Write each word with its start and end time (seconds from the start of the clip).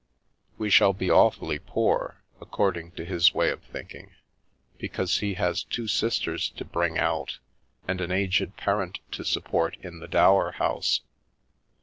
"We 0.57 0.71
shall 0.71 0.93
be 0.93 1.11
awfully 1.11 1.59
poor, 1.59 2.23
according 2.41 2.93
to 2.93 3.05
his 3.05 3.35
way 3.35 3.51
of 3.51 3.61
thinking, 3.61 4.15
because 4.79 5.19
he 5.19 5.35
has 5.35 5.63
two 5.63 5.87
sisters 5.87 6.49
to 6.57 6.65
bring 6.65 6.97
out, 6.97 7.37
and 7.87 8.01
an 8.01 8.11
aged 8.11 8.57
parent 8.57 8.97
to 9.11 9.23
support 9.23 9.77
in 9.83 9.99
the 9.99 10.07
Dower 10.07 10.53
House. 10.53 11.01